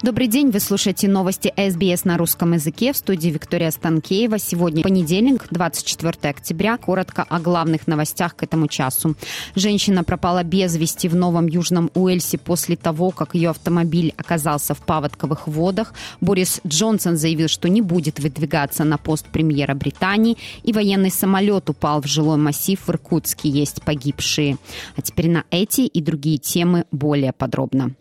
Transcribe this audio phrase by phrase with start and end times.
[0.00, 4.38] Добрый день, вы слушаете новости СБС на русском языке в студии Виктория Станкеева.
[4.38, 6.78] Сегодня понедельник, 24 октября.
[6.78, 9.16] Коротко о главных новостях к этому часу.
[9.56, 14.78] Женщина пропала без вести в Новом Южном Уэльсе после того, как ее автомобиль оказался в
[14.82, 15.92] паводковых водах.
[16.20, 20.36] Борис Джонсон заявил, что не будет выдвигаться на пост премьера Британии.
[20.62, 23.48] И военный самолет упал в жилой массив в Иркутске.
[23.48, 24.58] Есть погибшие.
[24.94, 27.96] А теперь на эти и другие темы более подробно.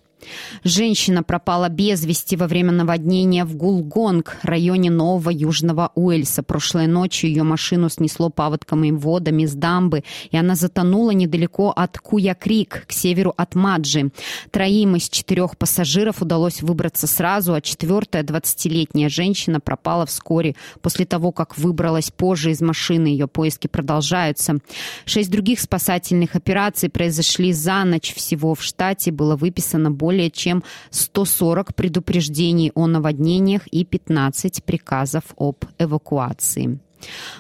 [0.63, 6.43] Женщина пропала без вести во время наводнения в Гулгонг, районе Нового Южного Уэльса.
[6.43, 12.85] Прошлой ночью ее машину снесло паводками водами с дамбы, и она затонула недалеко от Куя-Крик,
[12.87, 14.09] к северу от Маджи.
[14.51, 21.31] Троим из четырех пассажиров удалось выбраться сразу, а четвертая, 20-летняя женщина, пропала вскоре после того,
[21.31, 23.07] как выбралась позже из машины.
[23.07, 24.57] Ее поиски продолжаются.
[25.05, 28.13] Шесть других спасательных операций произошли за ночь.
[28.15, 35.23] Всего в штате было выписано более более чем 140 предупреждений о наводнениях и 15 приказов
[35.37, 36.79] об эвакуации.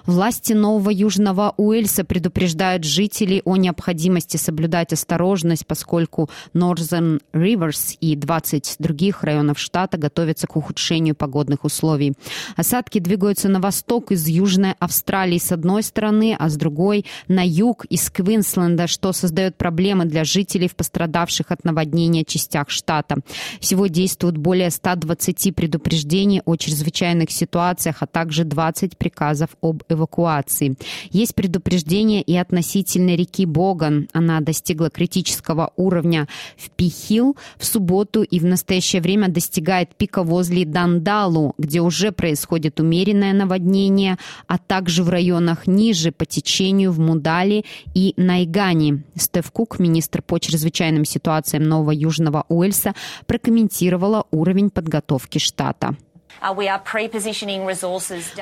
[0.05, 8.75] Власти Нового Южного Уэльса предупреждают жителей о необходимости соблюдать осторожность, поскольку Northern Rivers и 20
[8.79, 12.13] других районов штата готовятся к ухудшению погодных условий.
[12.55, 17.85] Осадки двигаются на восток из Южной Австралии с одной стороны, а с другой на юг
[17.85, 23.17] из Квинсленда, что создает проблемы для жителей в пострадавших от наводнения частях штата.
[23.59, 30.75] Всего действуют более 120 предупреждений о чрезвычайных ситуациях, а также 20 приказов приказов об эвакуации.
[31.11, 34.07] Есть предупреждение и относительно реки Боган.
[34.13, 40.65] Она достигла критического уровня в Пихил в субботу и в настоящее время достигает пика возле
[40.65, 47.63] Дандалу, где уже происходит умеренное наводнение, а также в районах ниже по течению в Мудали
[47.95, 49.03] и Найгани.
[49.15, 52.93] Стеф Кук, министр по чрезвычайным ситуациям Нового Южного Уэльса,
[53.25, 55.95] прокомментировала уровень подготовки штата.
[56.41, 56.53] Uh,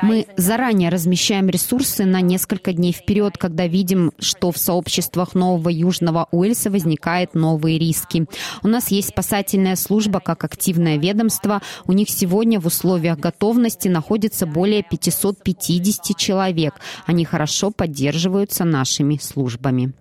[0.01, 6.27] Мы заранее размещаем ресурсы на несколько дней вперед, когда видим, что в сообществах Нового Южного
[6.31, 8.25] Уэльса возникают новые риски.
[8.63, 11.61] У нас есть спасательная служба как активное ведомство.
[11.85, 16.75] У них сегодня в условиях готовности находится более 550 человек.
[17.05, 19.93] Они хорошо поддерживаются нашими службами.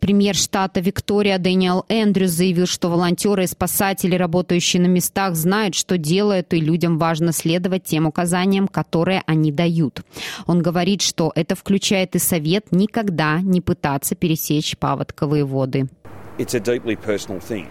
[0.00, 5.96] Премьер штата Виктория Дэниел Эндрюс заявил, что волонтеры и спасатели, работающие на местах, знают, что
[5.96, 10.02] делают, и людям важно следовать тем указаниям, которые они дают.
[10.46, 15.88] Он говорит, что это включает и совет никогда не пытаться пересечь паводковые воды.
[16.38, 17.66] It's a deeply personal thing.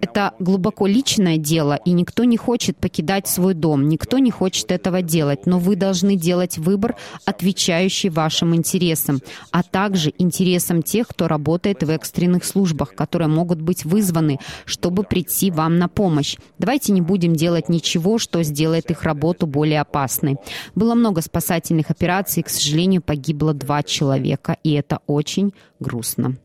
[0.00, 5.02] Это глубоко личное дело, и никто не хочет покидать свой дом, никто не хочет этого
[5.02, 9.20] делать, но вы должны делать выбор, отвечающий вашим интересам,
[9.50, 15.50] а также интересам тех, кто работает в экстренных службах, которые могут быть вызваны, чтобы прийти
[15.50, 16.36] вам на помощь.
[16.58, 20.36] Давайте не будем делать ничего, что сделает их работу более опасной.
[20.74, 26.36] Было много спасательных операций, к сожалению, погибло два человека, и это очень грустно.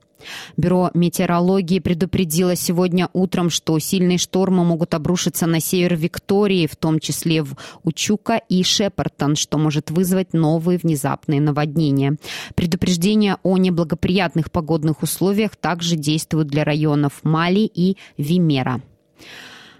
[0.57, 6.99] Бюро метеорологии предупредило сегодня утром, что сильные штормы могут обрушиться на север Виктории, в том
[6.99, 12.17] числе в Учука и Шепартон, что может вызвать новые внезапные наводнения.
[12.55, 18.81] Предупреждения о неблагоприятных погодных условиях также действуют для районов Мали и Вимера.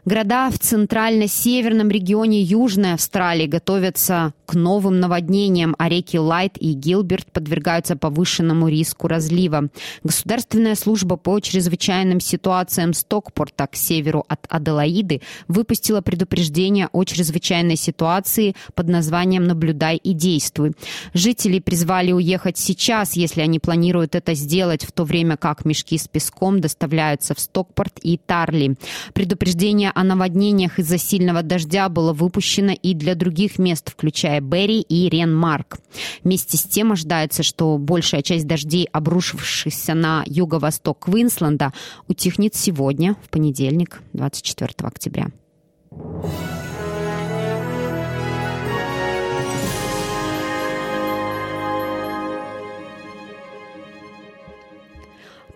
[0.04, 7.32] Города в центрально-северном регионе Южной Австралии готовятся к новым наводнениям, а реки Лайт и Гилберт
[7.32, 9.70] подвергаются повышенному риску разлива.
[10.04, 18.56] Государственная служба по чрезвычайным ситуациям Стокпорта к северу от Аделаиды выпустила предупреждение о чрезвычайной ситуации
[18.74, 20.74] под названием «Наблюдай и действуй».
[21.14, 26.08] Жители призвали уехать сейчас, если они планируют это сделать, в то время как мешки с
[26.08, 28.76] песком доставляются в Стокпорт и Тарли.
[29.14, 35.10] Предупреждение о наводнениях из-за сильного дождя было выпущено и для других мест, включая Берри и
[35.10, 35.80] Ренмарк.
[36.24, 41.74] Вместе с тем ожидается, что большая часть дождей, обрушившихся на юго-восток Квинсленда,
[42.08, 45.28] утихнет сегодня, в понедельник, 24 октября.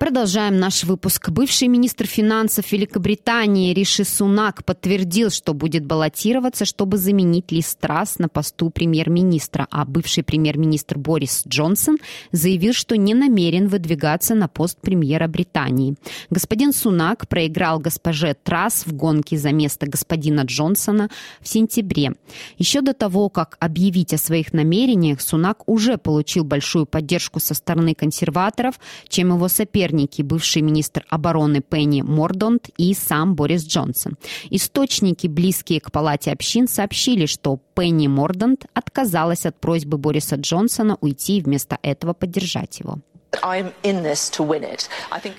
[0.05, 1.29] Продолжаем наш выпуск.
[1.29, 8.29] Бывший министр финансов Великобритании Риши Сунак подтвердил, что будет баллотироваться, чтобы заменить Ли Страс на
[8.29, 11.97] посту премьер-министра, а бывший премьер-министр Борис Джонсон
[12.31, 15.95] заявил, что не намерен выдвигаться на пост премьера Британии.
[16.29, 21.09] Господин Сунак проиграл госпоже Трасс в гонке за место господина Джонсона
[21.41, 22.13] в сентябре.
[22.59, 27.95] Еще до того, как объявить о своих намерениях, Сунак уже получил большую поддержку со стороны
[27.95, 28.79] консерваторов,
[29.09, 34.17] чем его соперник соперники, бывший министр обороны Пенни Мордонт и сам Борис Джонсон.
[34.49, 41.37] Источники, близкие к Палате общин, сообщили, что Пенни Мордонт отказалась от просьбы Бориса Джонсона уйти
[41.37, 42.99] и вместо этого поддержать его.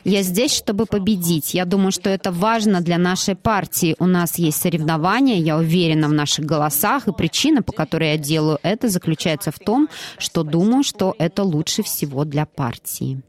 [0.05, 1.55] Я здесь, чтобы победить.
[1.55, 3.97] Я думаю, что это важно для нашей партии.
[3.99, 8.59] У нас есть соревнования, я уверена в наших голосах, и причина, по которой я делаю
[8.63, 9.89] это, заключается в том,
[10.19, 13.23] что думаю, что это лучше всего для партии.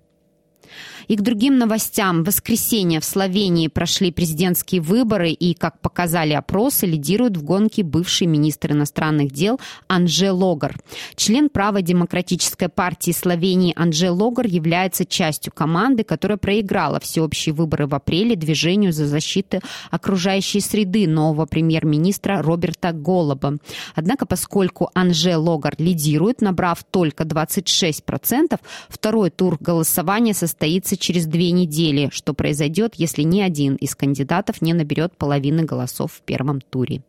[1.08, 2.24] И к другим новостям.
[2.24, 8.28] В воскресенье в Словении прошли президентские выборы, и, как показали опросы, лидирует в гонке бывший
[8.28, 10.76] министр иностранных дел Анже Логар.
[11.16, 18.36] Член право-демократической партии Словении Анже Логар является частью команды, которая проиграла всеобщие выборы в апреле
[18.36, 19.62] движению за защиту
[19.92, 23.58] окружающей среды нового премьер-министра Роберта Голоба.
[23.96, 32.10] Однако, поскольку Анже Логар лидирует, набрав только 26%, второй тур голосования состоится через две недели,
[32.12, 37.04] что произойдет, если ни один из кандидатов не наберет половины голосов в первом туре.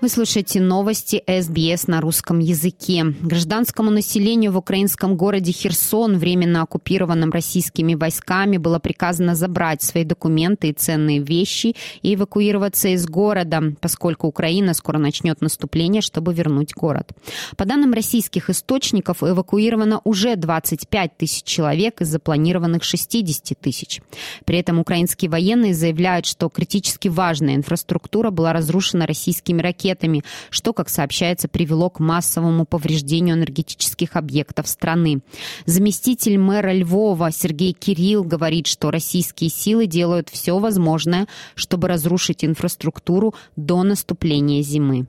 [0.00, 3.04] Вы слушаете новости СБС на русском языке.
[3.20, 10.70] Гражданскому населению в украинском городе Херсон, временно оккупированном российскими войсками, было приказано забрать свои документы
[10.70, 17.12] и ценные вещи и эвакуироваться из города, поскольку Украина скоро начнет наступление, чтобы вернуть город.
[17.58, 24.00] По данным российских источников, эвакуировано уже 25 тысяч человек из запланированных 60 тысяч.
[24.46, 30.72] При этом украинские военные заявляют, что критически важная инфраструктура была разрушена российскими ракетами ракетами, что,
[30.72, 35.20] как сообщается, привело к массовому повреждению энергетических объектов страны.
[35.66, 43.34] Заместитель мэра Львова Сергей Кирилл говорит, что российские силы делают все возможное, чтобы разрушить инфраструктуру
[43.56, 45.06] до наступления зимы.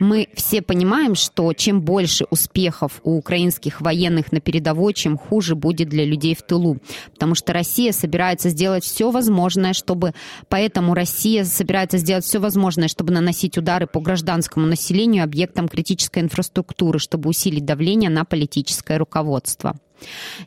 [0.00, 5.88] Мы все понимаем, что чем больше успехов у украинских военных на передовой, чем хуже будет
[5.88, 6.78] для людей в тылу.
[7.12, 10.12] Потому что Россия собирается сделать все возможное, чтобы...
[10.48, 16.98] Поэтому Россия собирается сделать все возможное, чтобы наносить удары по гражданскому населению, объектам критической инфраструктуры,
[16.98, 19.74] чтобы усилить давление на политическое руководство.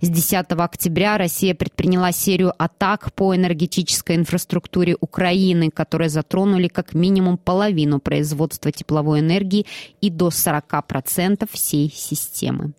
[0.02, 7.38] С 10 октября Россия предприняла серию атак по энергетической инфраструктуре Украины, которые затронули как минимум
[7.38, 9.66] половину производства тепловой энергии
[10.02, 12.74] и до 40% всей системы.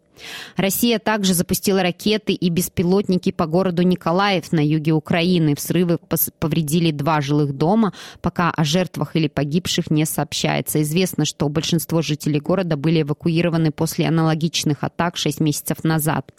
[0.57, 5.55] Россия также запустила ракеты и беспилотники по городу Николаев на юге Украины.
[5.55, 5.99] Взрывы
[6.39, 10.83] повредили два жилых дома, пока о жертвах или погибших не сообщается.
[10.83, 16.33] Известно, что большинство жителей города были эвакуированы после аналогичных атак 6 месяцев назад.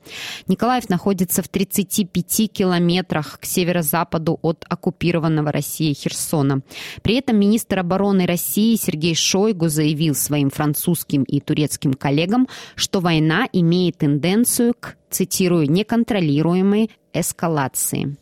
[0.48, 6.62] Николаев находится в 35 километрах к северо-западу от оккупированного Россией Херсона.
[7.02, 13.48] При этом министр обороны России Сергей Шойгу заявил своим французским и турецким коллегам, что война
[13.54, 18.18] имеет имеет тенденцию к, цитирую, неконтролируемой эскалации.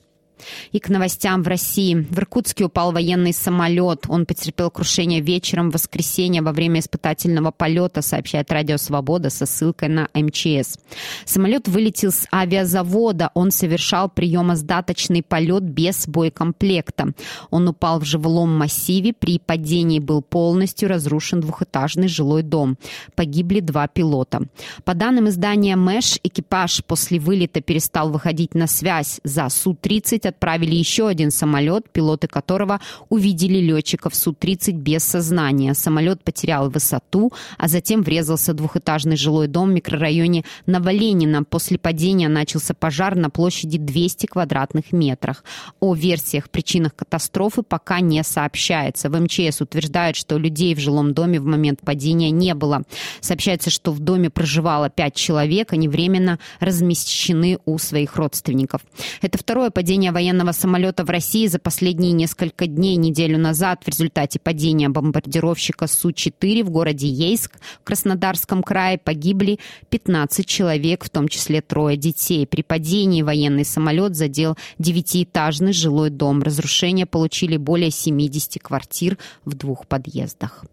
[0.71, 1.95] И к новостям в России.
[1.95, 4.05] В Иркутске упал военный самолет.
[4.07, 9.89] Он потерпел крушение вечером в воскресенье во время испытательного полета, сообщает Радио Свобода со ссылкой
[9.89, 10.77] на МЧС.
[11.25, 13.31] Самолет вылетел с авиазавода.
[13.33, 17.13] Он совершал приемоздаточный полет без боекомплекта.
[17.49, 19.13] Он упал в живлом массиве.
[19.13, 22.77] При падении был полностью разрушен двухэтажный жилой дом.
[23.15, 24.41] Погибли два пилота.
[24.83, 29.19] По данным издания МЭШ, экипаж после вылета перестал выходить на связь.
[29.23, 32.79] За Су-30 отправили еще один самолет, пилоты которого
[33.09, 35.73] увидели летчиков Су-30 без сознания.
[35.73, 41.43] Самолет потерял высоту, а затем врезался в двухэтажный жилой дом в микрорайоне Новоленина.
[41.43, 45.43] После падения начался пожар на площади 200 квадратных метрах.
[45.79, 49.09] О версиях, причинах катастрофы пока не сообщается.
[49.09, 52.83] В МЧС утверждают, что людей в жилом доме в момент падения не было.
[53.21, 58.81] Сообщается, что в доме проживало пять человек, они временно размещены у своих родственников.
[59.21, 62.95] Это второе падение в военного самолета в России за последние несколько дней.
[62.95, 69.59] Неделю назад в результате падения бомбардировщика Су-4 в городе Ейск в Краснодарском крае погибли
[69.89, 72.47] 15 человек, в том числе трое детей.
[72.47, 76.41] При падении военный самолет задел девятиэтажный жилой дом.
[76.41, 80.65] Разрушения получили более 70 квартир в двух подъездах.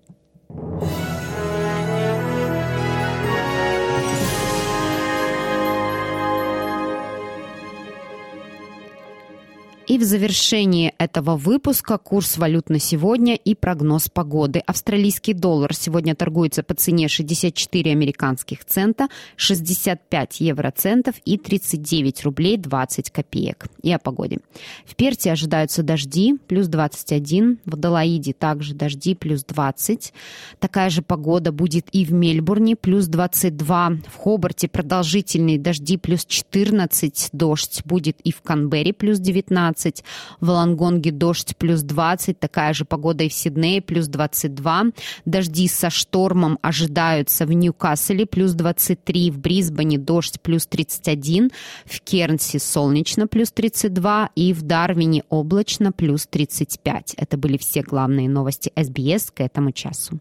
[9.86, 14.60] И в завершении этого выпуска курс валют на сегодня и прогноз погоды.
[14.60, 23.10] Австралийский доллар сегодня торгуется по цене 64 американских цента, 65 евроцентов и 39 рублей 20
[23.10, 23.66] копеек.
[23.82, 24.38] И о погоде.
[24.86, 27.58] В Перте ожидаются дожди, плюс 21.
[27.66, 30.14] В Далаиде также дожди, плюс 20.
[30.60, 33.98] Такая же погода будет и в Мельбурне, плюс 22.
[34.06, 37.28] В Хобарте продолжительные дожди, плюс 14.
[37.32, 39.74] Дождь будет и в Канберре, плюс 19.
[39.75, 40.04] 19,
[40.40, 44.87] в Лангонге дождь плюс 20, такая же погода и в Сиднее плюс 22,
[45.25, 51.50] дожди со штормом ожидаются в Ньюкасселе плюс 23, в Брисбене дождь плюс 31,
[51.85, 57.14] в Кернсе солнечно плюс 32 и в Дарвине облачно плюс 35.
[57.16, 60.21] Это были все главные новости СБС к этому часу.